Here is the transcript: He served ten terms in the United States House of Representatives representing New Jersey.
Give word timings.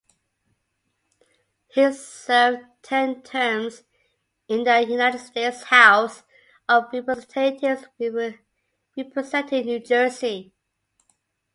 He 1.67 1.93
served 1.93 2.63
ten 2.81 3.21
terms 3.21 3.83
in 4.47 4.63
the 4.63 4.81
United 4.83 5.19
States 5.19 5.61
House 5.65 6.23
of 6.67 6.91
Representatives 6.91 7.85
representing 8.97 9.65
New 9.67 9.79
Jersey. 9.79 10.53